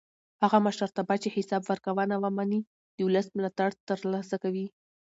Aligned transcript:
هغه 0.43 0.57
مشرتابه 0.67 1.15
چې 1.23 1.33
حساب 1.35 1.61
ورکوونه 1.65 2.15
ومني 2.23 2.59
د 2.95 2.97
ولس 3.07 3.27
ملاتړ 3.37 3.69
تر 3.87 3.99
لاسه 4.13 4.35
کوي 4.43 4.65